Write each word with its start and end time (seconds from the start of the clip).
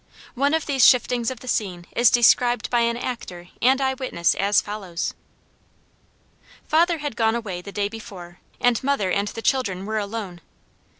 One 0.33 0.55
of 0.55 0.65
these 0.65 0.83
shiftings 0.83 1.29
of 1.29 1.41
the 1.41 1.47
scene 1.47 1.85
is 1.95 2.09
described 2.09 2.71
by 2.71 2.79
an 2.79 2.97
actor 2.97 3.49
and 3.61 3.79
eye 3.79 3.93
witness 3.93 4.33
as 4.33 4.59
follows: 4.59 5.13
"Father 6.67 6.97
had 6.97 7.15
gone 7.15 7.35
away 7.35 7.61
the 7.61 7.71
day 7.71 7.87
before 7.87 8.39
and 8.59 8.83
mother 8.83 9.11
and 9.11 9.27
the 9.27 9.43
children 9.43 9.85
were 9.85 9.99
alone. 9.99 10.41